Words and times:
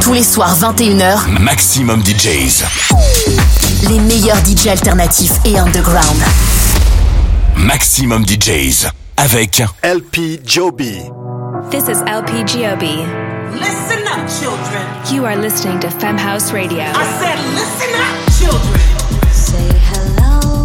Tous 0.00 0.12
les 0.12 0.22
soirs 0.22 0.56
21h, 0.58 1.40
Maximum 1.40 2.02
DJs. 2.02 2.64
Les 3.88 3.98
meilleurs 4.00 4.38
DJs 4.44 4.68
alternatifs 4.70 5.32
et 5.44 5.58
underground. 5.58 6.22
Maximum 7.56 8.24
DJs 8.24 8.86
avec 9.16 9.62
LP 9.82 10.40
Joby. 10.44 11.00
This 11.70 11.84
is 11.88 12.00
LP 12.06 12.44
Giobi. 12.46 13.04
Listen 13.52 14.06
up, 14.08 14.26
children. 14.28 14.86
You 15.12 15.24
are 15.24 15.36
listening 15.36 15.80
to 15.80 15.88
Femhouse 15.88 16.52
Radio. 16.52 16.84
I 16.84 17.04
said, 17.18 17.38
listen 17.54 17.94
up, 18.00 18.16
children. 18.38 18.80
Say 19.32 19.68
hello. 19.92 20.64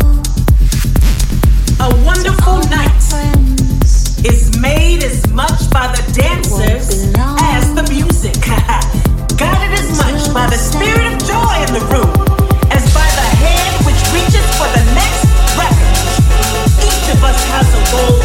A 1.79 1.89
wonderful 2.05 2.59
night 2.69 2.91
is 4.25 4.55
made 4.59 5.03
as 5.03 5.27
much 5.31 5.69
by 5.71 5.87
the 5.95 6.03
dancers 6.13 7.11
as 7.15 7.73
the 7.75 7.83
music. 7.89 8.35
Guided 9.43 9.73
as 9.77 9.89
much 9.99 10.33
by 10.33 10.47
the 10.47 10.55
spirit 10.55 11.03
of 11.11 11.19
joy 11.27 11.55
in 11.67 11.71
the 11.75 11.83
room 11.91 12.07
as 12.71 12.83
by 12.95 13.03
the 13.19 13.27
hand 13.43 13.75
which 13.83 13.99
reaches 14.15 14.47
for 14.55 14.67
the 14.71 14.83
next 14.95 15.27
record. 15.59 15.95
Each 16.79 17.07
of 17.11 17.19
us 17.27 17.39
has 17.51 17.67
a 17.75 17.81
role 17.91 18.22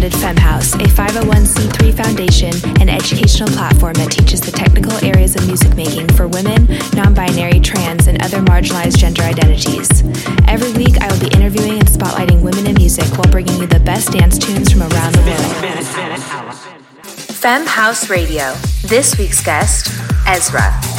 founded 0.00 0.18
Femme 0.18 0.36
House, 0.36 0.74
a 0.74 0.88
501c3 0.88 1.94
foundation 1.94 2.54
and 2.80 2.88
educational 2.88 3.50
platform 3.50 3.92
that 3.94 4.10
teaches 4.10 4.40
the 4.40 4.50
technical 4.50 4.92
areas 5.04 5.36
of 5.36 5.46
music 5.46 5.76
making 5.76 6.08
for 6.14 6.26
women, 6.26 6.66
non 6.94 7.12
binary, 7.12 7.60
trans, 7.60 8.06
and 8.06 8.22
other 8.22 8.38
marginalized 8.38 8.96
gender 8.96 9.22
identities. 9.22 9.90
Every 10.48 10.72
week, 10.72 10.96
I 11.02 11.12
will 11.12 11.20
be 11.20 11.28
interviewing 11.36 11.78
and 11.78 11.86
spotlighting 11.86 12.40
women 12.40 12.66
in 12.66 12.76
music 12.76 13.06
while 13.18 13.30
bringing 13.30 13.60
you 13.60 13.66
the 13.66 13.80
best 13.80 14.12
dance 14.12 14.38
tunes 14.38 14.72
from 14.72 14.82
around 14.82 15.14
the 15.14 15.22
world. 15.28 16.56
Femme 17.12 17.66
House 17.66 18.08
Radio. 18.08 18.54
This 18.82 19.18
week's 19.18 19.44
guest, 19.44 19.92
Ezra. 20.26 20.89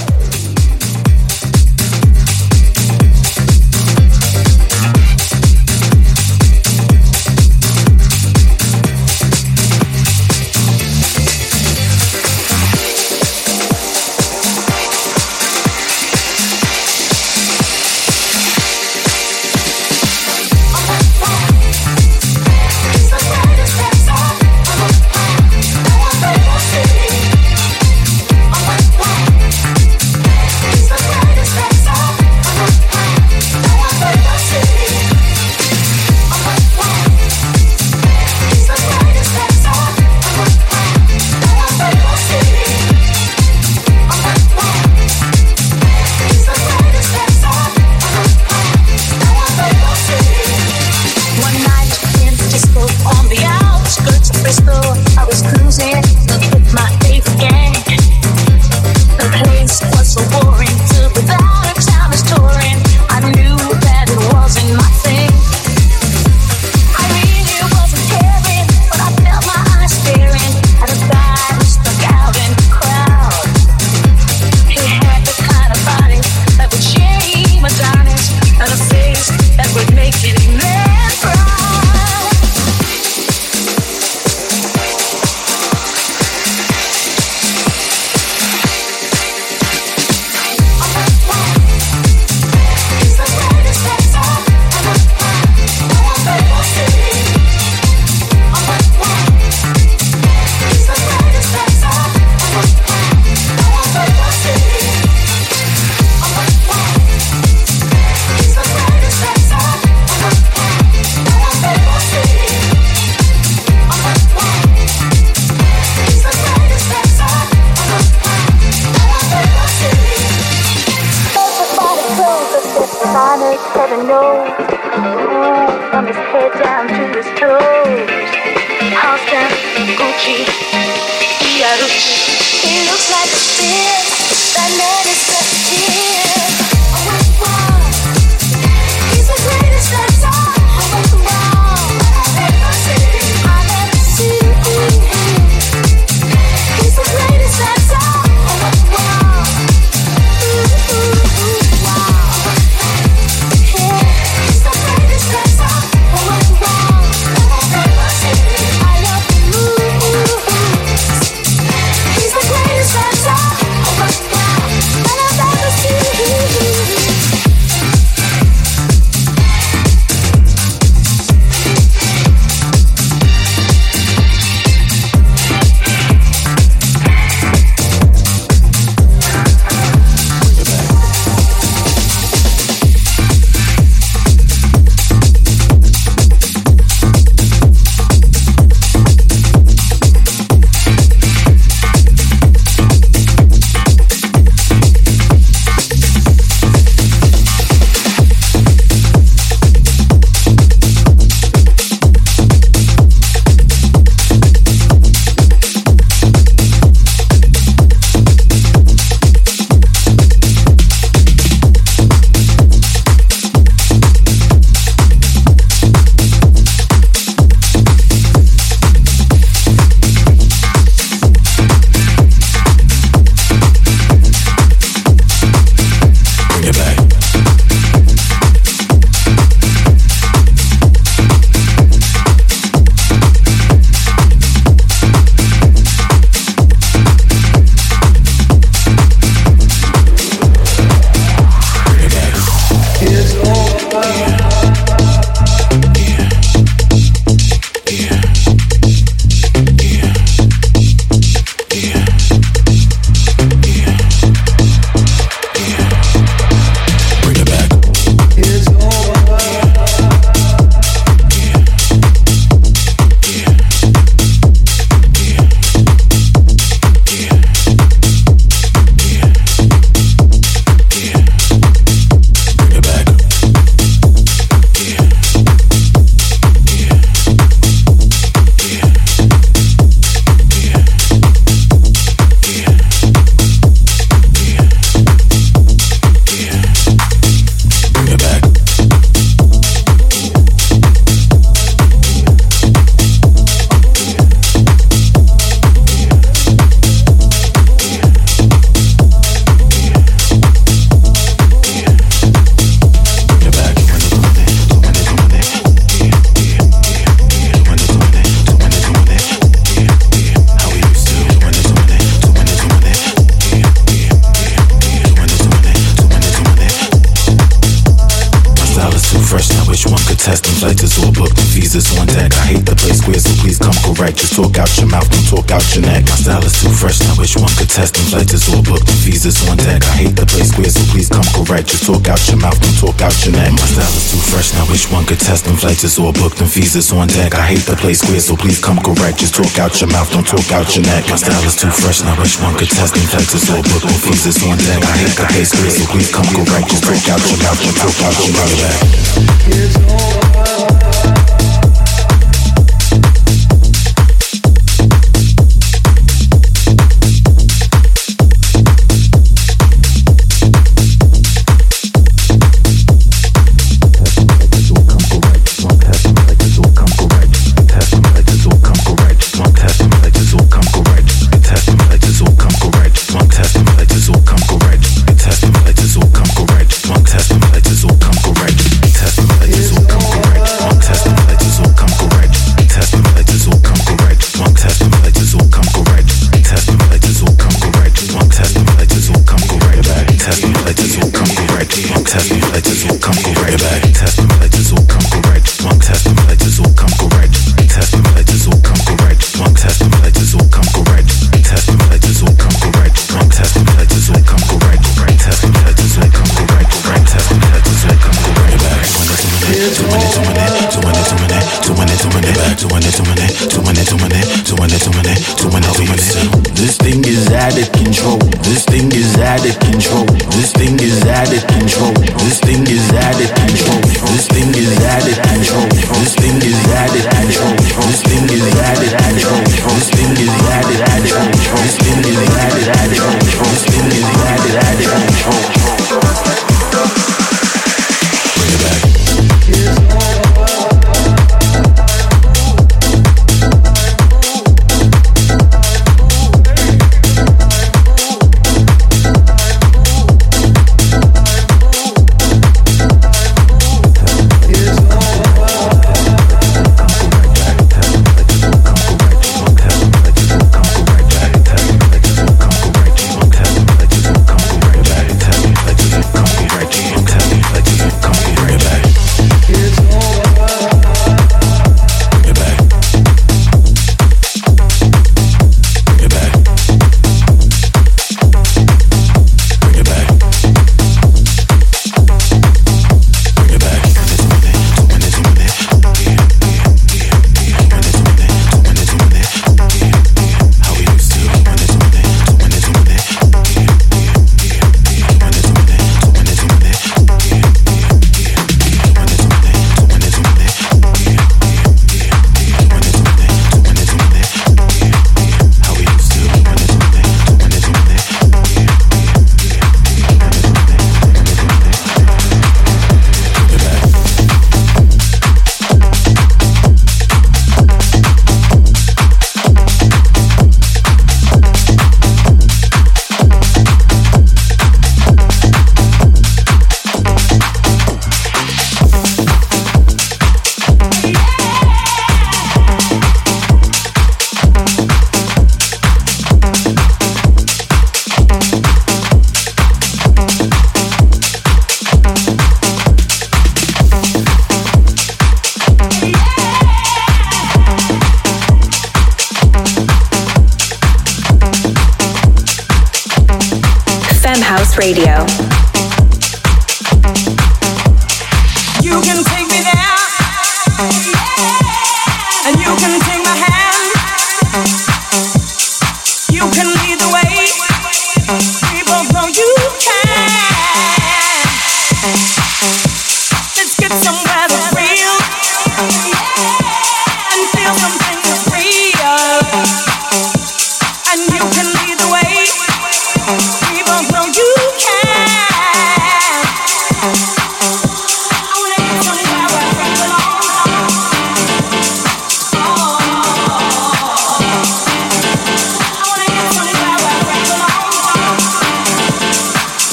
Test 328.11 328.51
them 328.51 328.63
flights 328.63 328.83
the 328.83 328.95
visas 329.07 329.39
on 329.47 329.55
deck. 329.55 329.79
I 329.87 330.03
hate 330.03 330.15
the 330.19 330.27
play 330.27 330.43
square, 330.43 330.67
so 330.67 330.83
please 330.91 331.07
come 331.07 331.23
correct. 331.31 331.71
Just 331.71 331.87
talk 331.87 332.03
out 332.11 332.19
your 332.27 332.43
mouth, 332.43 332.59
don't 332.59 332.75
talk 332.75 332.99
out 332.99 333.15
your 333.23 333.31
neck. 333.31 333.55
My 333.55 333.63
style 333.71 333.95
is 333.95 334.11
too 334.11 334.19
fresh, 334.27 334.51
I 334.51 334.67
wish 334.67 334.91
one 334.91 335.07
could 335.07 335.19
test 335.19 335.47
them 335.47 335.55
flights 335.55 335.87
or 335.95 336.11
book 336.11 336.35
them 336.35 336.47
visas 336.51 336.91
on 336.91 337.07
deck. 337.07 337.35
I 337.35 337.55
hate 337.55 337.63
the 337.63 337.75
play 337.79 337.95
square, 337.95 338.19
so 338.19 338.35
please 338.35 338.59
come 338.59 338.83
correct. 338.83 339.23
Just 339.23 339.35
talk 339.35 339.55
out 339.59 339.79
your 339.79 339.87
mouth, 339.89 340.11
don't 340.11 340.27
talk 340.27 340.43
out 340.51 340.67
your 340.75 340.83
neck. 340.83 341.07
My 341.07 341.15
style 341.15 341.45
is 341.47 341.55
too 341.55 341.71
fresh, 341.71 342.03
I 342.03 342.11
wish 342.19 342.35
one 342.41 342.55
could 342.59 342.69
test 342.69 342.91
them 342.99 343.07
flights 343.07 343.31
or 343.47 343.63
book 343.63 343.83
them 343.83 343.99
visas 344.03 344.43
on 344.43 344.59
deck. 344.59 344.83
I 344.83 344.93
hate 345.07 345.15
the 345.15 345.25
play 345.31 345.45
square, 345.47 345.71
so 345.71 345.87
please 345.87 346.11
come 346.11 346.27
correct. 346.35 346.67
Just 346.67 346.83
talk 346.83 346.99
out 347.07 347.23
your 347.23 347.39
mouth, 347.39 347.59
don't 347.63 347.77
talk 347.79 347.95
out 348.03 348.15
your 348.19 348.35
neck. 348.59 350.10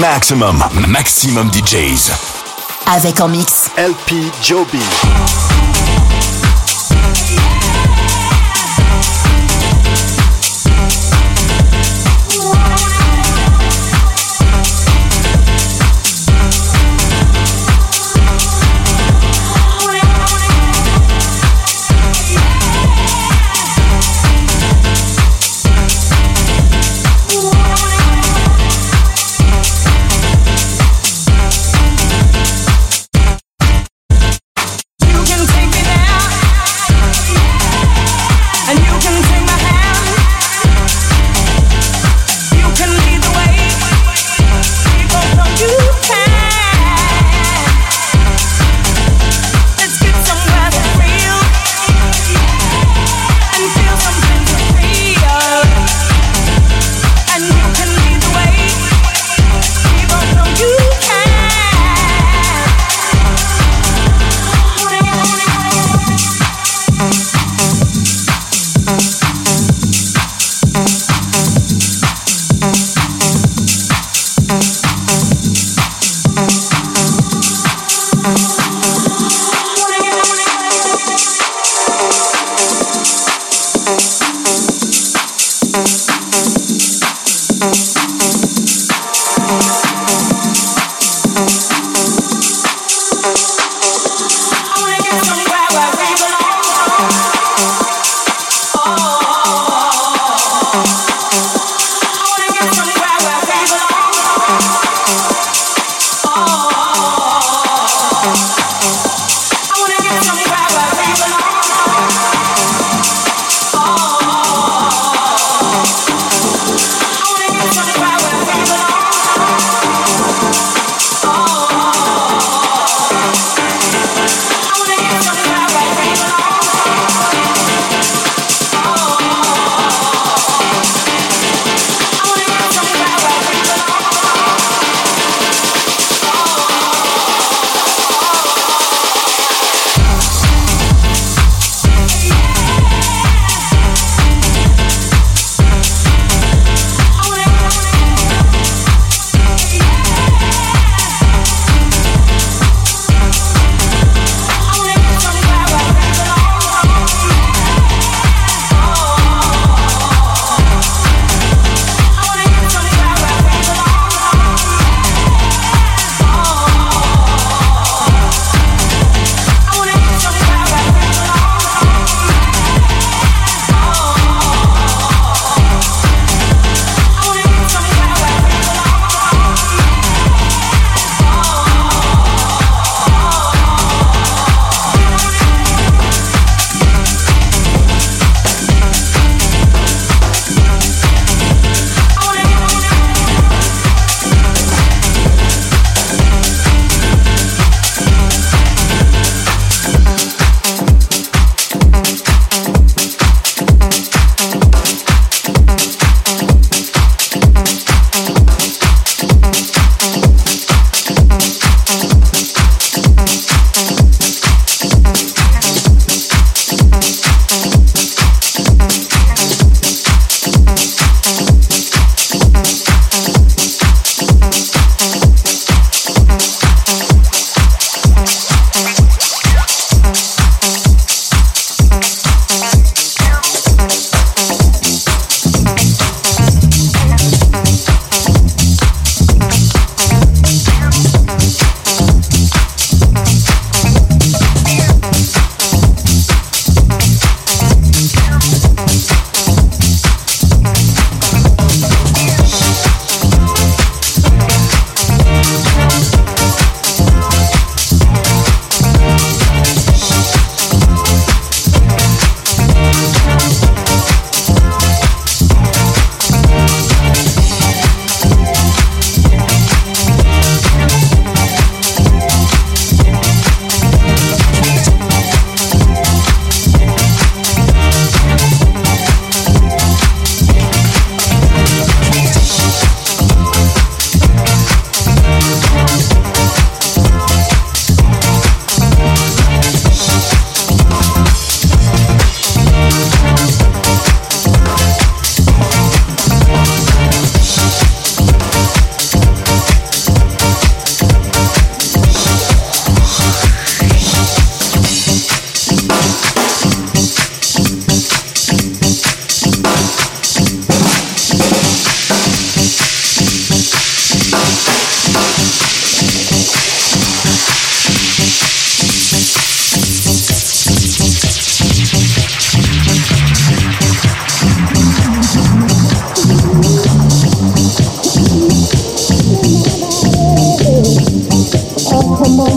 Maximum, 0.00 0.62
maximum 0.86 1.50
DJs. 1.50 2.12
Avec 2.86 3.20
en 3.20 3.26
mix 3.26 3.68
LP 3.76 4.30
Joby. 4.40 4.78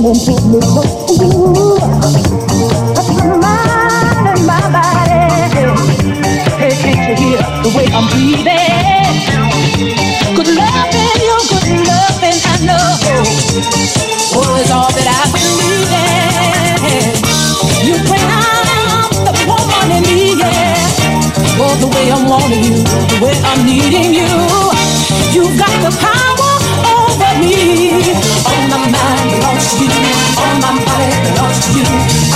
To 0.02 0.10
you. 0.10 1.78
Touch 2.96 3.10
my 3.18 3.38
mind 3.38 4.26
and 4.34 4.44
my 4.48 4.62
body. 4.74 5.22
Hey, 6.58 6.74
can't 6.82 7.20
you 7.20 7.38
hear 7.38 7.42
the 7.62 7.70
way 7.78 7.86
I'm 7.94 8.10
breathing? 8.10 9.14
Good 10.36 10.50
loving, 10.58 11.22
your 11.22 11.42
good 11.54 11.68
loving, 11.86 12.40
I 12.50 12.56
know. 12.66 12.88
Oh, 14.34 14.58
it's 14.60 14.72
all 14.72 14.90
that 14.90 15.06
I've 15.06 15.30
been. 15.34 15.52
You 17.86 17.96
bring 18.10 18.26
out 18.26 19.12
the 19.22 19.34
woman 19.46 19.98
in 19.98 20.04
me, 20.10 20.34
yeah. 20.40 21.62
Oh, 21.62 21.76
the 21.80 21.88
way 21.94 22.12
I'm 22.12 22.28
wanting 22.28 22.64
you, 22.64 22.82
the 22.82 23.18
way 23.22 23.36
I'm 23.46 23.66
needing 23.66 24.14
you. 24.16 24.30
You've 25.32 25.58
got 25.60 25.74
the 25.86 25.92
power 26.02 27.01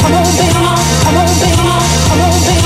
Come 0.06 0.14
on, 0.14 0.24
baby, 0.38 0.54
come 0.54 1.18
on, 1.18 1.28
baby, 1.40 1.56
come 1.56 1.72
on, 1.72 2.32
baby, 2.46 2.65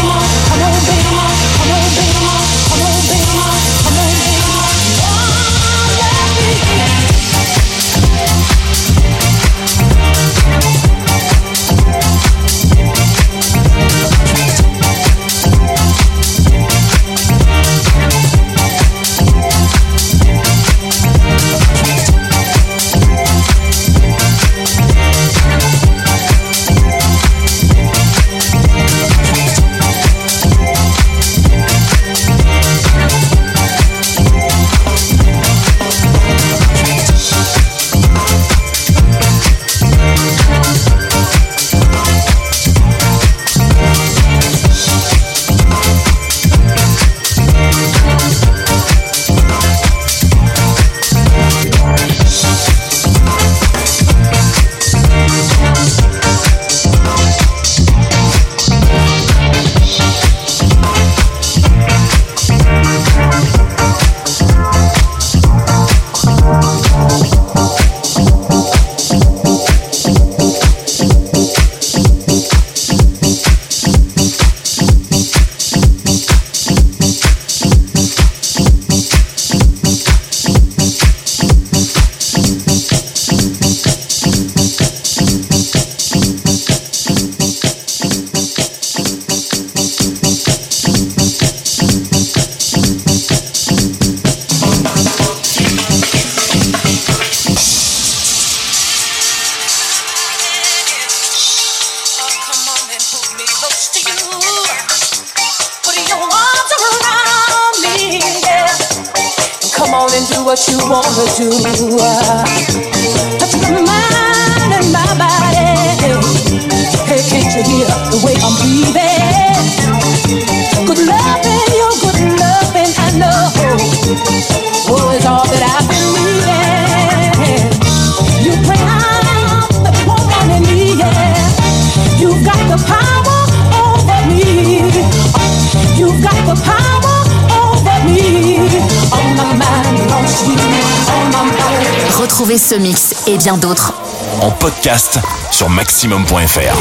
podcast 144.69 145.19
sur 145.51 145.67
maximum.fr. 145.67 146.75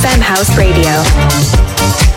Femme 0.00 0.22
House 0.22 0.50
Radio. 0.56 2.11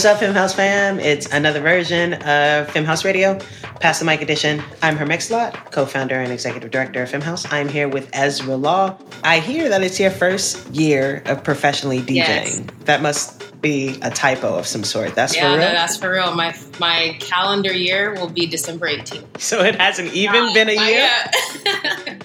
What's 0.00 0.06
up, 0.06 0.20
Femme 0.20 0.32
House 0.32 0.54
fam? 0.54 0.98
It's 0.98 1.26
another 1.26 1.60
version 1.60 2.14
of 2.14 2.70
Femme 2.70 2.86
House 2.86 3.04
Radio, 3.04 3.38
Pass 3.80 3.98
the 3.98 4.06
Mic 4.06 4.22
Edition. 4.22 4.62
I'm 4.80 4.96
Hermixalot, 4.96 5.72
co-founder 5.72 6.14
and 6.14 6.32
executive 6.32 6.70
director 6.70 7.02
of 7.02 7.10
Femme 7.10 7.20
House. 7.20 7.44
I'm 7.52 7.68
here 7.68 7.86
with 7.86 8.08
Ezra 8.14 8.56
Law. 8.56 8.96
I 9.22 9.40
hear 9.40 9.68
that 9.68 9.82
it's 9.82 10.00
your 10.00 10.10
first 10.10 10.66
year 10.70 11.22
of 11.26 11.44
professionally 11.44 12.00
DJing. 12.00 12.14
Yes. 12.14 12.62
That 12.86 13.02
must 13.02 13.60
be 13.60 13.98
a 14.00 14.08
typo 14.08 14.56
of 14.56 14.66
some 14.66 14.84
sort. 14.84 15.14
That's 15.14 15.36
yeah, 15.36 15.52
for 15.52 15.58
real. 15.58 15.68
no, 15.68 15.72
that's 15.74 15.98
for 15.98 16.10
real. 16.10 16.34
My 16.34 16.56
my 16.78 17.18
calendar 17.20 17.74
year 17.74 18.14
will 18.14 18.30
be 18.30 18.46
December 18.46 18.88
18th. 18.88 19.38
so 19.38 19.62
it 19.62 19.74
hasn't 19.74 20.14
even 20.14 20.54
been 20.54 20.70
a 20.70 20.82
year. 20.88 22.16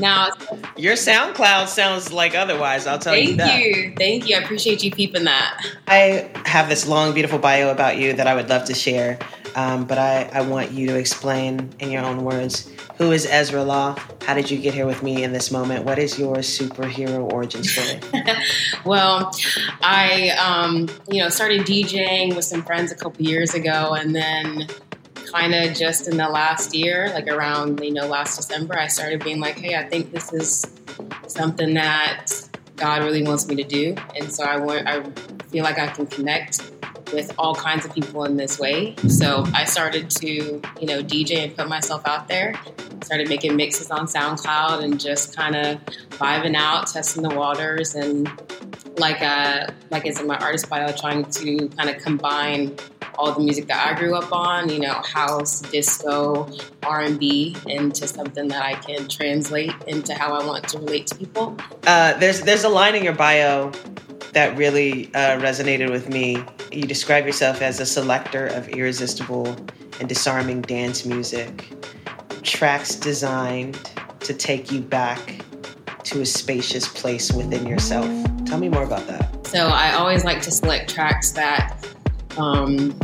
now, 0.00 0.30
Your 0.76 0.94
SoundCloud 0.94 1.68
sounds 1.68 2.12
like 2.12 2.34
otherwise. 2.34 2.86
I'll 2.86 2.98
tell 2.98 3.16
you 3.16 3.36
thank 3.36 3.64
you, 3.64 3.94
thank 3.96 4.28
you. 4.28 4.36
I 4.36 4.40
appreciate 4.40 4.82
you 4.82 4.90
peeping 4.90 5.24
that. 5.24 5.64
I 5.86 6.30
have 6.46 6.68
this 6.68 6.86
long, 6.86 7.14
beautiful 7.14 7.38
bio 7.38 7.70
about 7.70 7.98
you 7.98 8.12
that 8.14 8.26
I 8.26 8.34
would 8.34 8.48
love 8.48 8.64
to 8.66 8.74
share, 8.74 9.18
um, 9.54 9.86
but 9.86 9.98
I, 9.98 10.30
I 10.32 10.42
want 10.42 10.72
you 10.72 10.86
to 10.88 10.96
explain 10.96 11.70
in 11.78 11.90
your 11.90 12.02
own 12.02 12.24
words 12.24 12.70
who 13.00 13.12
is 13.12 13.24
Ezra 13.24 13.64
Law? 13.64 13.96
How 14.26 14.34
did 14.34 14.50
you 14.50 14.58
get 14.58 14.74
here 14.74 14.84
with 14.84 15.02
me 15.02 15.24
in 15.24 15.32
this 15.32 15.50
moment? 15.50 15.86
What 15.86 15.98
is 15.98 16.18
your 16.18 16.36
superhero 16.36 17.32
origin 17.32 17.64
story? 17.64 17.98
Well, 18.84 19.30
I 19.82 20.30
um, 20.30 20.88
you 21.10 21.22
know 21.22 21.28
started 21.28 21.62
DJing 21.62 22.34
with 22.34 22.46
some 22.46 22.62
friends 22.62 22.92
a 22.92 22.94
couple 22.94 23.24
years 23.24 23.54
ago, 23.54 23.94
and 23.94 24.14
then 24.14 24.68
kind 25.32 25.54
of 25.54 25.74
just 25.76 26.08
in 26.08 26.16
the 26.16 26.28
last 26.28 26.74
year, 26.74 27.10
like 27.14 27.28
around 27.28 27.82
you 27.82 27.92
know 27.92 28.06
last 28.06 28.36
December, 28.36 28.78
I 28.78 28.88
started 28.88 29.22
being 29.22 29.40
like, 29.40 29.58
hey, 29.58 29.76
I 29.76 29.88
think 29.88 30.12
this 30.12 30.32
is 30.32 30.66
something 31.26 31.74
that 31.74 32.26
God 32.76 33.02
really 33.02 33.22
wants 33.22 33.46
me 33.46 33.56
to 33.56 33.64
do, 33.64 33.94
and 34.16 34.32
so 34.32 34.44
I 34.44 34.58
want 34.58 34.86
I 34.86 35.02
feel 35.50 35.64
like 35.64 35.78
I 35.78 35.88
can 35.88 36.06
connect 36.06 36.60
with 37.12 37.32
all 37.38 37.54
kinds 37.54 37.84
of 37.84 37.94
people 37.94 38.24
in 38.24 38.36
this 38.36 38.58
way. 38.58 38.94
So 39.08 39.44
I 39.54 39.64
started 39.64 40.10
to 40.10 40.26
you 40.26 40.86
know 40.86 41.02
DJ 41.02 41.44
and 41.44 41.56
put 41.56 41.68
myself 41.68 42.06
out 42.06 42.28
there. 42.28 42.54
Started 43.04 43.28
making 43.28 43.56
mixes 43.56 43.90
on 43.90 44.06
SoundCloud 44.06 44.84
and 44.84 45.00
just 45.00 45.34
kind 45.34 45.56
of 45.56 45.84
vibing 46.10 46.54
out, 46.54 46.86
testing 46.86 47.22
the 47.22 47.34
waters, 47.34 47.94
and 47.94 48.28
like 48.98 49.22
uh 49.22 49.68
like 49.90 50.06
it's 50.06 50.20
in 50.20 50.26
my 50.26 50.36
artist 50.38 50.68
bio 50.68 50.92
trying 50.92 51.24
to 51.24 51.68
kind 51.70 51.88
of 51.88 52.02
combine 52.02 52.76
all 53.20 53.32
the 53.32 53.40
music 53.40 53.66
that 53.68 53.86
I 53.86 53.98
grew 53.98 54.14
up 54.14 54.32
on, 54.32 54.70
you 54.70 54.80
know, 54.80 54.94
house, 54.94 55.60
disco, 55.60 56.50
R&B 56.82 57.54
into 57.66 58.08
something 58.08 58.48
that 58.48 58.64
I 58.64 58.74
can 58.74 59.08
translate 59.08 59.74
into 59.86 60.14
how 60.14 60.32
I 60.32 60.46
want 60.46 60.66
to 60.68 60.78
relate 60.78 61.06
to 61.08 61.14
people. 61.16 61.56
Uh, 61.86 62.16
there's 62.18 62.40
there's 62.40 62.64
a 62.64 62.68
line 62.68 62.94
in 62.94 63.04
your 63.04 63.14
bio 63.14 63.72
that 64.32 64.56
really 64.56 65.12
uh, 65.14 65.38
resonated 65.40 65.90
with 65.90 66.08
me. 66.08 66.42
You 66.72 66.86
describe 67.00 67.24
yourself 67.24 67.62
as 67.62 67.80
a 67.80 67.86
selector 67.86 68.48
of 68.48 68.68
irresistible 68.68 69.56
and 70.00 70.06
disarming 70.06 70.60
dance 70.60 71.06
music, 71.06 71.66
tracks 72.42 72.94
designed 72.94 73.90
to 74.20 74.34
take 74.34 74.70
you 74.70 74.82
back 74.82 75.42
to 76.02 76.20
a 76.20 76.26
spacious 76.26 76.86
place 76.86 77.32
within 77.32 77.66
yourself. 77.66 78.06
Tell 78.44 78.58
me 78.58 78.68
more 78.68 78.82
about 78.82 79.06
that. 79.06 79.46
So 79.46 79.68
I 79.68 79.94
always 79.94 80.26
like 80.26 80.42
to 80.42 80.50
select 80.50 80.92
tracks 80.92 81.30
that 81.30 81.74
um, 82.36 82.94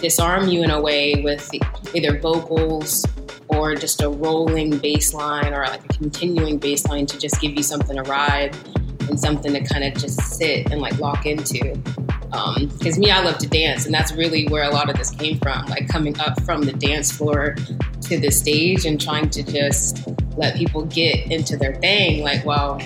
disarm 0.00 0.48
you 0.48 0.64
in 0.64 0.70
a 0.70 0.80
way 0.80 1.22
with 1.22 1.48
either 1.94 2.18
vocals 2.18 3.06
or 3.46 3.76
just 3.76 4.02
a 4.02 4.08
rolling 4.08 4.78
bass 4.78 5.14
line 5.14 5.54
or 5.54 5.64
like 5.66 5.84
a 5.84 5.88
continuing 5.96 6.58
bass 6.58 6.86
line 6.86 7.06
to 7.06 7.16
just 7.20 7.40
give 7.40 7.52
you 7.52 7.62
something 7.62 7.94
to 7.94 8.02
ride 8.02 8.56
and 9.08 9.20
something 9.20 9.52
to 9.52 9.62
kind 9.62 9.84
of 9.84 9.94
just 9.94 10.20
sit 10.22 10.72
and 10.72 10.80
like 10.80 10.98
lock 10.98 11.24
into. 11.24 11.80
Because 12.32 12.98
me, 12.98 13.10
I 13.10 13.22
love 13.22 13.36
to 13.38 13.46
dance, 13.46 13.84
and 13.84 13.94
that's 13.94 14.12
really 14.12 14.46
where 14.48 14.64
a 14.64 14.70
lot 14.70 14.88
of 14.88 14.96
this 14.96 15.10
came 15.10 15.38
from. 15.38 15.66
Like 15.66 15.86
coming 15.88 16.18
up 16.18 16.40
from 16.42 16.62
the 16.62 16.72
dance 16.72 17.12
floor 17.12 17.56
to 18.02 18.18
the 18.18 18.30
stage 18.30 18.86
and 18.86 18.98
trying 18.98 19.28
to 19.30 19.42
just 19.42 20.08
let 20.38 20.56
people 20.56 20.86
get 20.86 21.30
into 21.30 21.58
their 21.58 21.74
thing, 21.74 22.22
like 22.22 22.44
while 22.46 22.80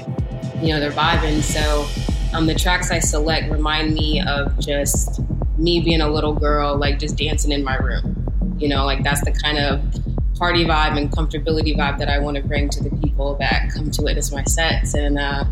you 0.60 0.68
know 0.68 0.80
they're 0.80 0.90
vibing. 0.90 1.42
So 1.42 1.86
um, 2.36 2.46
the 2.46 2.54
tracks 2.54 2.90
I 2.90 2.98
select 2.98 3.50
remind 3.50 3.94
me 3.94 4.20
of 4.20 4.58
just 4.58 5.20
me 5.58 5.80
being 5.80 6.00
a 6.00 6.08
little 6.08 6.34
girl, 6.34 6.76
like 6.76 6.98
just 6.98 7.16
dancing 7.16 7.52
in 7.52 7.62
my 7.62 7.76
room. 7.76 8.26
You 8.58 8.68
know, 8.68 8.84
like 8.84 9.04
that's 9.04 9.24
the 9.24 9.32
kind 9.32 9.58
of 9.58 9.80
party 10.36 10.64
vibe 10.64 10.98
and 10.98 11.10
comfortability 11.10 11.76
vibe 11.76 11.98
that 11.98 12.08
I 12.08 12.18
want 12.18 12.36
to 12.36 12.42
bring 12.42 12.68
to 12.70 12.82
the 12.82 12.90
people 12.96 13.36
that 13.36 13.70
come 13.72 13.92
to 13.92 14.02
witness 14.02 14.32
my 14.32 14.42
sets, 14.42 14.94
and 14.94 15.20
uh, 15.20 15.44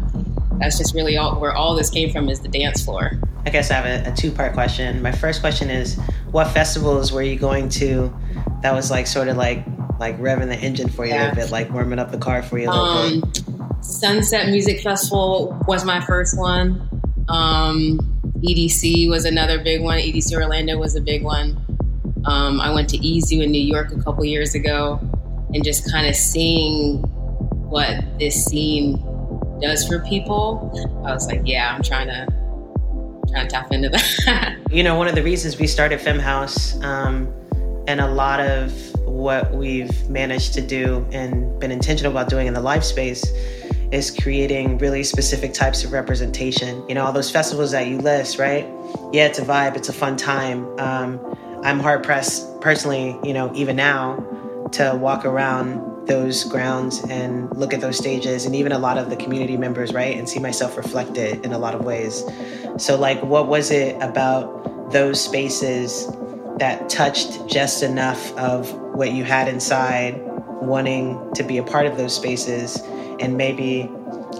that's 0.58 0.78
just 0.78 0.96
really 0.96 1.16
all 1.16 1.38
where 1.38 1.52
all 1.52 1.76
this 1.76 1.90
came 1.90 2.10
from 2.10 2.28
is 2.28 2.40
the 2.40 2.48
dance 2.48 2.84
floor. 2.84 3.12
I 3.46 3.50
guess 3.50 3.70
I 3.70 3.74
have 3.74 4.06
a, 4.06 4.10
a 4.10 4.14
two 4.14 4.30
part 4.30 4.52
question. 4.54 5.00
My 5.02 5.12
first 5.12 5.40
question 5.40 5.70
is 5.70 5.98
what 6.30 6.48
festivals 6.48 7.12
were 7.12 7.22
you 7.22 7.38
going 7.38 7.68
to 7.70 8.12
that 8.62 8.72
was 8.72 8.90
like 8.90 9.06
sort 9.06 9.28
of 9.28 9.36
like 9.36 9.64
like 10.00 10.18
revving 10.18 10.48
the 10.48 10.56
engine 10.58 10.88
for 10.88 11.04
you 11.06 11.12
a 11.12 11.14
Yeah. 11.16 11.22
little 11.28 11.36
bit, 11.44 11.50
like 11.52 11.70
warming 11.72 11.98
up 11.98 12.10
the 12.10 12.18
car 12.18 12.42
for 12.42 12.58
you 12.58 12.68
a 12.68 12.70
little 12.70 12.84
Um, 12.84 13.20
bit? 13.20 13.84
Sunset 13.84 14.48
Music 14.48 14.80
Festival 14.80 15.56
was 15.68 15.84
my 15.84 16.00
first 16.04 16.36
one. 16.38 16.88
Um, 17.28 17.98
EDC 18.40 19.08
was 19.08 19.24
another 19.24 19.62
big 19.62 19.82
one. 19.82 19.98
EDC 19.98 20.34
Orlando 20.34 20.78
was 20.78 20.96
a 20.96 21.00
big 21.00 21.22
one. 21.22 21.56
Um, 22.24 22.60
I 22.60 22.72
went 22.72 22.88
to 22.90 22.98
EZoo 22.98 23.42
in 23.42 23.50
New 23.50 23.60
York 23.62 23.92
a 23.92 24.02
couple 24.02 24.24
years 24.24 24.54
ago 24.54 24.98
and 25.52 25.62
just 25.62 25.90
kind 25.92 26.06
of 26.06 26.16
seeing 26.16 26.98
what 27.68 28.02
this 28.18 28.44
scene 28.46 28.96
does 29.60 29.86
for 29.86 30.00
people. 30.00 30.72
I 31.06 31.12
was 31.12 31.26
like, 31.26 31.42
yeah, 31.44 31.74
I'm 31.74 31.82
trying 31.82 32.08
to 32.08 32.26
tap 33.48 33.72
into 33.72 33.88
that. 33.88 34.56
You 34.70 34.82
know, 34.82 34.96
one 34.96 35.06
of 35.06 35.14
the 35.14 35.22
reasons 35.22 35.56
we 35.56 35.68
started 35.68 36.00
Femme 36.00 36.18
House, 36.18 36.82
um, 36.82 37.32
and 37.86 38.00
a 38.00 38.08
lot 38.08 38.40
of 38.40 38.72
what 39.06 39.52
we've 39.54 40.10
managed 40.10 40.54
to 40.54 40.60
do 40.60 41.06
and 41.12 41.60
been 41.60 41.70
intentional 41.70 42.10
about 42.10 42.28
doing 42.28 42.48
in 42.48 42.54
the 42.54 42.60
live 42.60 42.84
space 42.84 43.24
is 43.92 44.10
creating 44.10 44.78
really 44.78 45.04
specific 45.04 45.52
types 45.52 45.84
of 45.84 45.92
representation. 45.92 46.86
You 46.88 46.96
know, 46.96 47.04
all 47.04 47.12
those 47.12 47.30
festivals 47.30 47.70
that 47.70 47.86
you 47.86 47.98
list, 47.98 48.38
right? 48.38 48.66
Yeah, 49.12 49.26
it's 49.26 49.38
a 49.38 49.44
vibe, 49.44 49.76
it's 49.76 49.88
a 49.88 49.92
fun 49.92 50.16
time. 50.16 50.66
Um, 50.80 51.20
I'm 51.62 51.78
hard 51.78 52.02
pressed 52.02 52.60
personally, 52.60 53.16
you 53.22 53.32
know, 53.32 53.52
even 53.54 53.76
now 53.76 54.16
to 54.72 54.98
walk 55.00 55.24
around 55.24 55.93
those 56.06 56.44
grounds 56.44 57.02
and 57.08 57.54
look 57.56 57.72
at 57.72 57.80
those 57.80 57.96
stages 57.96 58.44
and 58.44 58.54
even 58.54 58.72
a 58.72 58.78
lot 58.78 58.98
of 58.98 59.10
the 59.10 59.16
community 59.16 59.56
members, 59.56 59.92
right? 59.92 60.16
And 60.16 60.28
see 60.28 60.38
myself 60.38 60.76
reflected 60.76 61.44
in 61.44 61.52
a 61.52 61.58
lot 61.58 61.74
of 61.74 61.84
ways. 61.84 62.24
So, 62.76 62.96
like, 62.96 63.22
what 63.22 63.48
was 63.48 63.70
it 63.70 63.96
about 64.02 64.90
those 64.90 65.20
spaces 65.20 66.08
that 66.58 66.88
touched 66.88 67.46
just 67.48 67.82
enough 67.82 68.36
of 68.36 68.72
what 68.94 69.12
you 69.12 69.24
had 69.24 69.48
inside, 69.48 70.20
wanting 70.60 71.32
to 71.34 71.42
be 71.42 71.58
a 71.58 71.62
part 71.62 71.86
of 71.86 71.96
those 71.96 72.14
spaces, 72.14 72.80
and 73.20 73.36
maybe, 73.36 73.90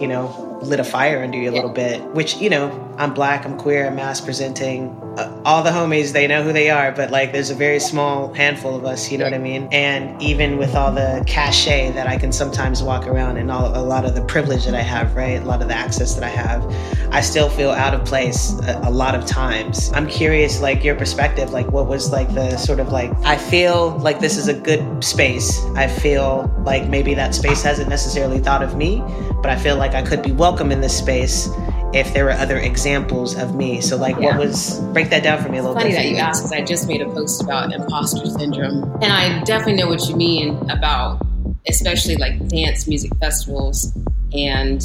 you 0.00 0.07
know, 0.07 0.59
lit 0.62 0.81
a 0.81 0.85
fire 0.85 1.22
under 1.22 1.38
you 1.38 1.50
a 1.50 1.53
little 1.53 1.72
bit? 1.72 2.03
Which, 2.09 2.37
you 2.37 2.50
know, 2.50 2.94
I'm 2.98 3.14
black, 3.14 3.44
I'm 3.44 3.59
queer, 3.59 3.87
I'm 3.87 3.96
masc 3.96 4.24
presenting. 4.24 5.00
Uh, 5.16 5.31
all 5.44 5.62
the 5.62 5.70
homies, 5.70 6.12
they 6.12 6.27
know 6.27 6.42
who 6.42 6.53
they 6.53 6.70
are, 6.70 6.90
but 6.90 7.11
like, 7.12 7.31
there's 7.31 7.50
a 7.50 7.55
very 7.55 7.79
small 7.79 8.33
handful 8.35 8.74
of 8.74 8.85
us, 8.85 9.12
you 9.12 9.16
know 9.16 9.24
what 9.24 9.33
I 9.33 9.38
mean? 9.38 9.68
And 9.70 10.20
even 10.20 10.57
with 10.57 10.74
all 10.74 10.90
the 10.90 11.22
cachet 11.24 11.92
that 11.92 12.09
I 12.09 12.16
can 12.16 12.33
sometimes 12.33 12.83
walk 12.83 13.07
around 13.07 13.37
and 13.37 13.48
all, 13.48 13.77
a 13.77 13.85
lot 13.85 14.05
of 14.05 14.16
the 14.16 14.22
privilege 14.22 14.64
that 14.64 14.74
I 14.74 14.81
have, 14.81 15.14
right? 15.14 15.40
A 15.40 15.44
lot 15.44 15.62
of 15.62 15.68
the 15.68 15.74
access 15.74 16.14
that 16.14 16.24
I 16.24 16.31
have, 16.31 16.64
I 17.12 17.20
still 17.20 17.48
feel 17.48 17.70
out 17.70 17.94
of 17.94 18.05
place 18.05 18.59
a, 18.62 18.81
a 18.87 18.90
lot 18.90 19.14
of 19.14 19.24
times. 19.24 19.92
I'm 19.94 20.09
curious, 20.09 20.61
like 20.61 20.83
your 20.83 20.96
perspective, 20.96 21.53
like 21.53 21.70
what 21.70 21.87
was 21.87 22.11
like 22.11 22.35
the 22.35 22.57
sort 22.57 22.81
of 22.81 22.90
like, 22.90 23.12
I 23.24 23.37
feel 23.37 23.96
like 23.98 24.18
this 24.18 24.37
is 24.37 24.48
a 24.48 24.55
good 24.55 25.05
space. 25.05 25.64
I 25.77 25.87
feel 25.87 26.53
like 26.64 26.88
maybe 26.88 27.14
that 27.14 27.37
space 27.37 27.62
hasn't 27.62 27.88
necessarily 27.88 28.40
thought 28.40 28.64
of 28.64 28.77
me, 28.77 29.00
but 29.42 29.50
I 29.50 29.57
feel 29.57 29.77
like 29.77 29.94
I 29.94 30.03
could 30.03 30.22
be 30.22 30.33
welcome 30.33 30.72
in 30.72 30.81
this 30.81 30.98
space 30.98 31.48
if 31.94 32.12
there 32.12 32.24
were 32.24 32.33
other 32.33 32.59
examples 32.59 33.37
of 33.37 33.54
me. 33.54 33.80
So 33.80 33.96
like 33.96 34.16
Yeah. 34.16 34.37
what 34.37 34.38
was, 34.38 34.80
break 34.92 35.11
that 35.11 35.22
down 35.22 35.42
for 35.42 35.48
me 35.48 35.59
a 35.59 35.62
little 35.62 35.76
funny 35.76 35.90
bit. 35.90 35.96
that 35.96 36.09
you 36.09 36.16
asked 36.16 36.42
because 36.42 36.52
I 36.52 36.62
just 36.62 36.88
made 36.88 37.00
a 37.00 37.07
post 37.07 37.42
about 37.42 37.72
imposter 37.72 38.26
syndrome, 38.26 38.83
and 39.00 39.12
I 39.12 39.42
definitely 39.44 39.80
know 39.80 39.88
what 39.88 40.09
you 40.09 40.16
mean 40.16 40.59
about, 40.70 41.24
especially 41.68 42.16
like 42.16 42.48
dance 42.48 42.87
music 42.88 43.12
festivals 43.20 43.96
and 44.33 44.80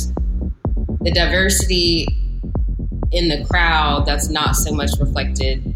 the 1.02 1.12
diversity 1.12 2.08
in 3.12 3.28
the 3.28 3.43
crowd 3.50 4.06
that's 4.06 4.30
not 4.30 4.56
so 4.56 4.72
much 4.72 4.91
reflected 5.00 5.76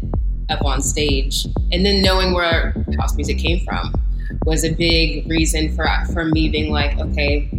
up 0.50 0.64
on 0.64 0.80
stage, 0.82 1.46
and 1.72 1.84
then 1.84 2.00
knowing 2.02 2.32
where 2.32 2.74
house 2.98 3.16
music 3.16 3.38
came 3.38 3.64
from 3.64 3.92
was 4.46 4.64
a 4.64 4.72
big 4.72 5.28
reason 5.28 5.74
for 5.74 5.88
for 6.12 6.26
me 6.26 6.48
being 6.48 6.70
like, 6.70 6.96
okay, 6.98 7.50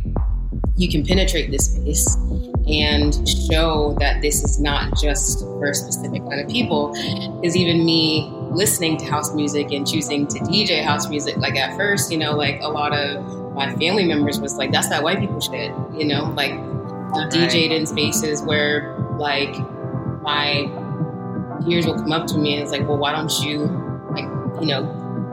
you 0.78 0.90
can 0.90 1.06
penetrate 1.06 1.52
this 1.52 1.74
space 1.76 2.16
and 2.68 3.28
show 3.28 3.96
that 4.00 4.22
this 4.22 4.44
is 4.44 4.60
not 4.60 4.98
just 5.00 5.40
for 5.40 5.70
a 5.70 5.74
specific 5.76 6.24
kind 6.28 6.42
of 6.42 6.50
people. 6.50 6.92
Because 7.40 7.56
even 7.56 7.86
me 7.86 8.32
listening 8.52 8.98
to 8.98 9.06
house 9.06 9.34
music 9.34 9.72
and 9.72 9.88
choosing 9.88 10.28
to 10.28 10.40
DJ 10.40 10.84
house 10.84 11.10
music, 11.10 11.38
like 11.38 11.56
at 11.56 11.76
first, 11.78 12.12
you 12.12 12.18
know, 12.18 12.34
like 12.34 12.60
a 12.62 12.68
lot 12.68 12.94
of 12.94 13.54
my 13.54 13.74
family 13.76 14.06
members 14.06 14.40
was 14.40 14.56
like, 14.56 14.72
that's 14.72 14.90
that 14.90 15.04
white 15.04 15.20
people 15.20 15.40
shit, 15.40 15.72
you 15.94 16.06
know, 16.06 16.32
like 16.36 16.52
I 16.52 17.30
DJ'd 17.30 17.72
in 17.72 17.86
spaces 17.86 18.42
where 18.42 18.98
like 19.18 19.56
my 20.22 20.70
peers 21.66 21.86
will 21.86 21.96
come 21.96 22.12
up 22.12 22.28
to 22.28 22.38
me 22.38 22.54
and 22.54 22.64
it's 22.64 22.72
like, 22.72 22.88
well, 22.88 22.98
why 22.98 23.12
don't 23.12 23.32
you 23.40 23.60
like, 24.12 24.26
you 24.60 24.68
know, 24.68 24.84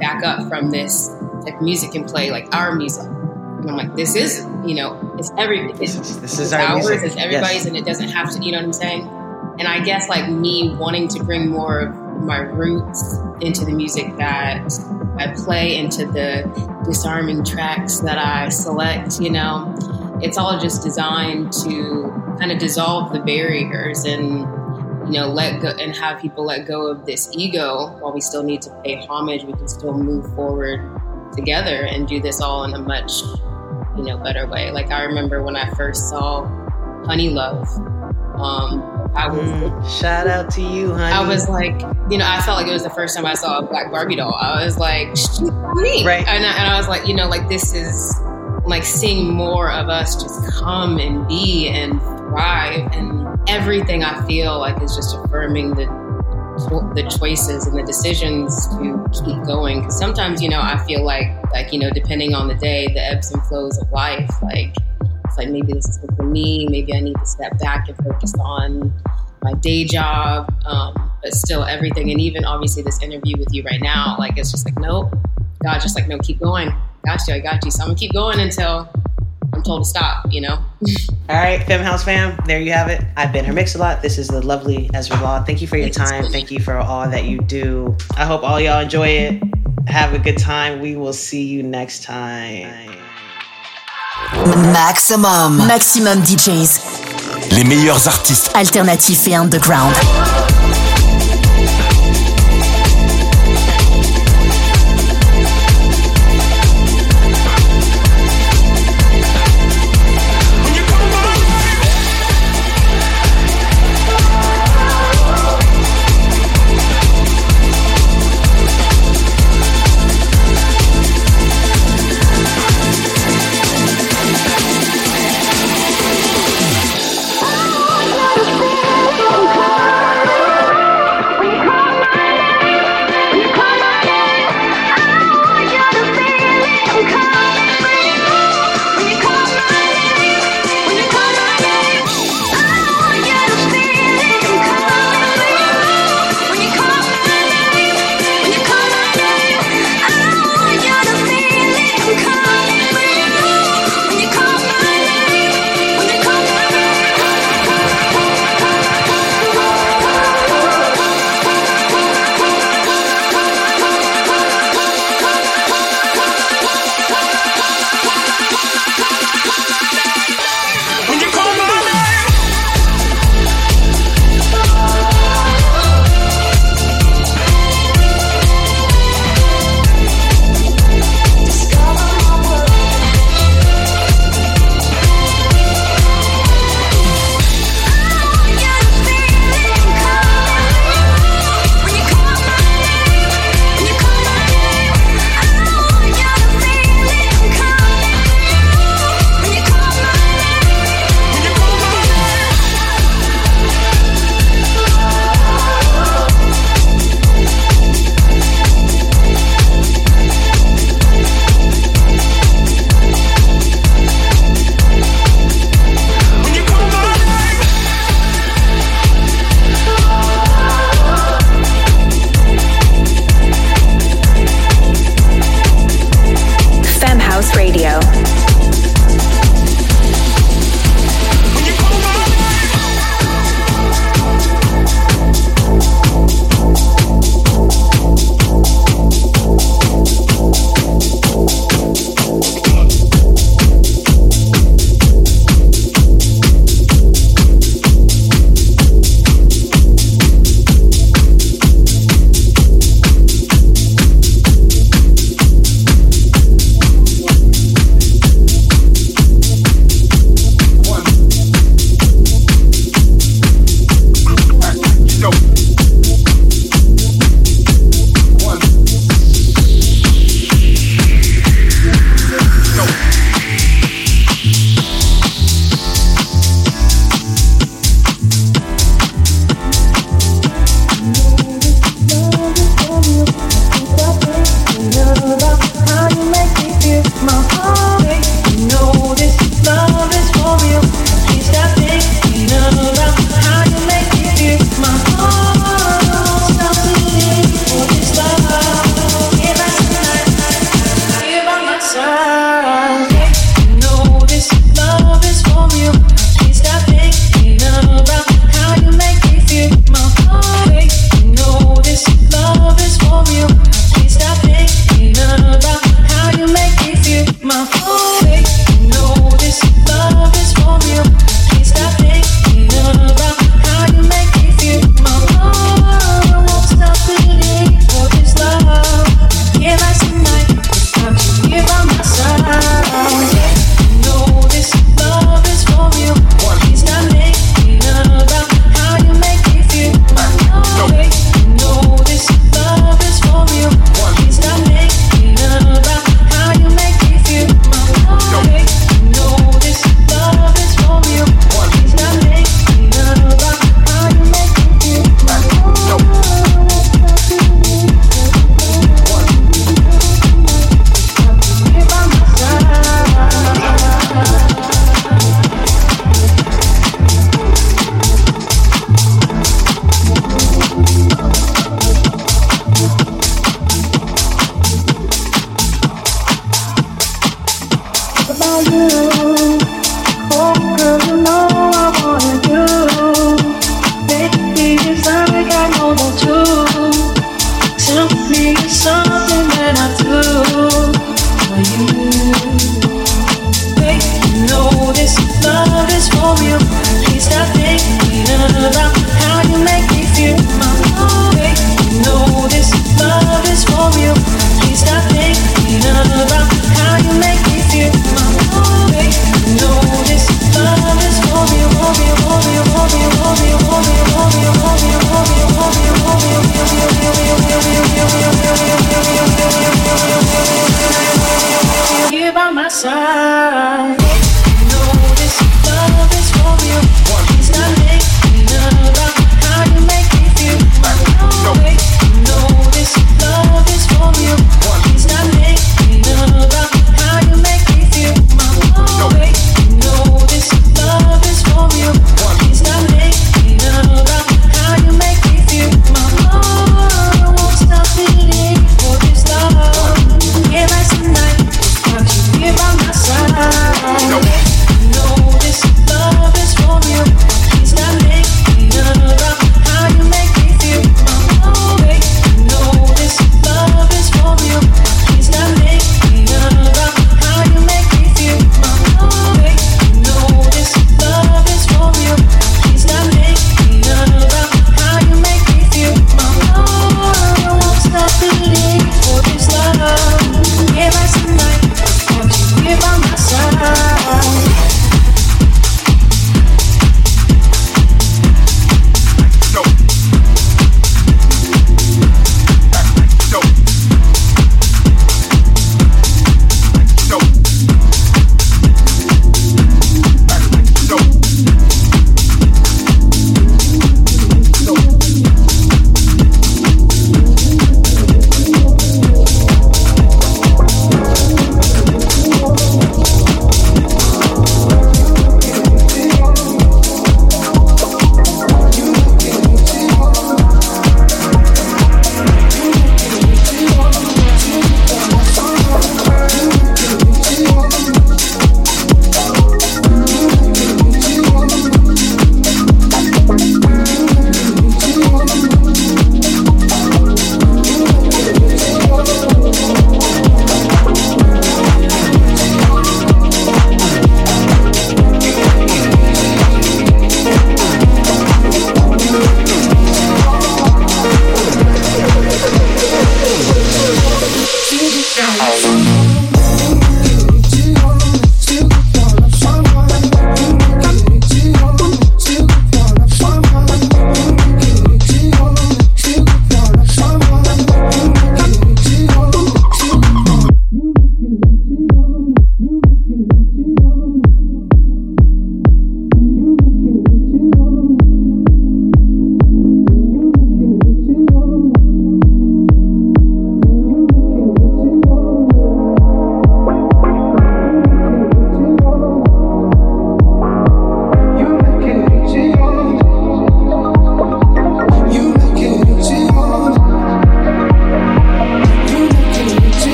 back 0.00 0.24
up 0.24 0.48
from 0.48 0.70
this 0.70 1.10
like 1.42 1.60
music 1.60 1.94
and 1.94 2.06
play 2.06 2.30
like 2.30 2.54
our 2.54 2.74
music? 2.74 3.10
And 3.66 3.72
I'm 3.72 3.88
like, 3.88 3.96
this 3.96 4.14
is, 4.14 4.46
you 4.64 4.76
know, 4.76 5.14
it's 5.18 5.32
every, 5.36 5.72
it's, 5.72 6.16
this 6.18 6.38
is 6.38 6.52
our 6.52 6.60
ours, 6.60 6.86
music. 6.86 7.04
it's 7.04 7.16
everybody's, 7.16 7.56
yes. 7.56 7.66
and 7.66 7.76
it 7.76 7.84
doesn't 7.84 8.10
have 8.10 8.32
to, 8.32 8.44
you 8.44 8.52
know 8.52 8.58
what 8.58 8.66
I'm 8.66 8.72
saying? 8.72 9.08
And 9.58 9.66
I 9.66 9.80
guess 9.80 10.08
like 10.08 10.30
me 10.30 10.72
wanting 10.76 11.08
to 11.08 11.24
bring 11.24 11.48
more 11.48 11.80
of 11.80 12.22
my 12.22 12.38
roots 12.38 13.16
into 13.40 13.64
the 13.64 13.72
music 13.72 14.16
that 14.18 14.72
I 15.18 15.34
play, 15.34 15.78
into 15.78 16.06
the 16.06 16.44
disarming 16.84 17.44
tracks 17.44 17.98
that 18.00 18.18
I 18.18 18.50
select, 18.50 19.18
you 19.20 19.30
know, 19.30 19.74
it's 20.22 20.38
all 20.38 20.60
just 20.60 20.84
designed 20.84 21.52
to 21.64 22.36
kind 22.38 22.52
of 22.52 22.60
dissolve 22.60 23.12
the 23.12 23.18
barriers 23.18 24.04
and 24.04 24.46
you 25.06 25.20
know 25.20 25.26
let 25.26 25.60
go 25.60 25.70
and 25.70 25.94
have 25.96 26.20
people 26.20 26.44
let 26.44 26.66
go 26.66 26.86
of 26.86 27.04
this 27.04 27.28
ego 27.32 27.96
while 27.98 28.12
we 28.12 28.20
still 28.20 28.42
need 28.42 28.60
to 28.60 28.70
pay 28.82 28.96
homage 29.06 29.44
we 29.44 29.52
can 29.52 29.68
still 29.68 29.96
move 29.96 30.34
forward 30.34 30.80
together 31.32 31.84
and 31.84 32.08
do 32.08 32.20
this 32.20 32.40
all 32.40 32.64
in 32.64 32.74
a 32.74 32.78
much 32.78 33.22
you 33.96 34.04
know 34.04 34.18
better 34.18 34.46
way 34.46 34.70
like 34.70 34.90
i 34.90 35.02
remember 35.02 35.42
when 35.42 35.56
i 35.56 35.68
first 35.74 36.08
saw 36.08 36.44
Honeyluv 37.06 37.66
um, 38.36 38.82
I 39.14 39.28
was 39.28 39.48
mm, 39.48 40.00
shout 40.00 40.26
out 40.26 40.50
to 40.52 40.60
you, 40.60 40.92
honey. 40.92 41.14
I 41.14 41.26
was 41.26 41.48
like, 41.48 41.80
you 42.10 42.18
know, 42.18 42.26
I 42.28 42.42
felt 42.42 42.58
like 42.58 42.66
it 42.66 42.72
was 42.72 42.82
the 42.82 42.90
first 42.90 43.16
time 43.16 43.24
I 43.24 43.32
saw 43.32 43.60
a 43.60 43.62
black 43.62 43.90
Barbie 43.90 44.16
doll. 44.16 44.34
I 44.34 44.62
was 44.62 44.76
like, 44.76 45.08
me, 45.74 46.04
right? 46.04 46.26
And 46.28 46.44
I, 46.44 46.50
and 46.58 46.70
I 46.70 46.76
was 46.76 46.86
like, 46.86 47.08
you 47.08 47.14
know, 47.14 47.26
like 47.26 47.48
this 47.48 47.72
is 47.72 48.14
like 48.66 48.84
seeing 48.84 49.32
more 49.32 49.70
of 49.72 49.88
us 49.88 50.22
just 50.22 50.52
come 50.52 50.98
and 50.98 51.26
be 51.26 51.68
and 51.68 51.98
thrive 52.02 52.92
and 52.92 53.26
everything 53.48 54.04
I 54.04 54.26
feel 54.26 54.58
like 54.58 54.82
is 54.82 54.94
just 54.94 55.16
affirming 55.16 55.70
the 55.70 55.86
the 56.94 57.16
choices 57.18 57.66
and 57.66 57.76
the 57.76 57.82
decisions 57.82 58.66
to 58.68 59.24
keep 59.24 59.44
going. 59.46 59.80
Because 59.80 59.98
sometimes, 59.98 60.42
you 60.42 60.48
know, 60.48 60.60
I 60.60 60.82
feel 60.86 61.04
like 61.04 61.28
like 61.52 61.72
you 61.72 61.78
know, 61.78 61.90
depending 61.90 62.34
on 62.34 62.48
the 62.48 62.54
day, 62.54 62.88
the 62.88 63.00
ebbs 63.00 63.32
and 63.32 63.42
flows 63.46 63.78
of 63.78 63.90
life, 63.92 64.30
like 64.42 64.74
it's 65.24 65.36
like 65.36 65.48
maybe 65.50 65.72
this 65.72 65.88
is 65.88 65.98
good 65.98 66.16
for 66.16 66.24
me. 66.24 66.66
Maybe 66.68 66.94
I 66.94 67.00
need 67.00 67.16
to 67.16 67.26
step 67.26 67.58
back 67.58 67.88
and 67.88 67.96
focus 67.98 68.34
on 68.40 68.92
my 69.42 69.54
day 69.54 69.84
job. 69.84 70.52
Um, 70.66 71.12
but 71.22 71.34
still, 71.34 71.64
everything, 71.64 72.10
and 72.10 72.20
even 72.20 72.44
obviously 72.44 72.82
this 72.82 73.02
interview 73.02 73.36
with 73.38 73.48
you 73.52 73.62
right 73.64 73.80
now, 73.80 74.16
like 74.18 74.38
it's 74.38 74.50
just 74.50 74.64
like 74.64 74.78
nope. 74.78 75.14
God, 75.62 75.80
just 75.80 75.96
like 75.96 76.08
no, 76.08 76.18
keep 76.18 76.40
going. 76.40 76.72
Got 77.04 77.20
you, 77.28 77.34
I 77.34 77.40
got 77.40 77.64
you. 77.64 77.70
So 77.70 77.82
I'm 77.82 77.88
gonna 77.88 77.98
keep 77.98 78.12
going 78.12 78.40
until 78.40 78.88
I'm 79.56 79.62
told 79.62 79.84
to 79.84 79.88
stop, 79.88 80.26
you 80.30 80.40
know? 80.40 80.58
All 81.28 81.36
right, 81.36 81.62
Femme 81.64 81.82
House 81.82 82.04
fam, 82.04 82.38
there 82.46 82.60
you 82.60 82.72
have 82.72 82.88
it. 82.88 83.02
I've 83.16 83.32
been 83.32 83.44
Hermixalot. 83.44 84.02
This 84.02 84.18
is 84.18 84.28
the 84.28 84.44
lovely 84.44 84.90
Ezra 84.92 85.16
Law. 85.20 85.42
Thank 85.42 85.62
you 85.62 85.66
for 85.66 85.76
your 85.76 85.88
time. 85.88 86.24
Thank 86.24 86.50
you 86.50 86.60
for 86.60 86.76
all 86.76 87.08
that 87.08 87.24
you 87.24 87.38
do. 87.38 87.96
I 88.16 88.24
hope 88.26 88.42
all 88.42 88.60
y'all 88.60 88.80
enjoy 88.80 89.08
it. 89.08 89.42
Have 89.88 90.12
a 90.12 90.18
good 90.18 90.36
time. 90.36 90.80
We 90.80 90.96
will 90.96 91.14
see 91.14 91.44
you 91.44 91.62
next 91.62 92.02
time. 92.02 92.94
Maxximum. 94.72 95.66
Maxximum 95.66 96.20
DJs. 96.20 97.52
Les 97.52 97.64
meilleurs 97.64 98.06
artistes. 98.06 98.50
Alternatifs 98.54 99.26
et 99.28 99.34
underground. 99.34 99.94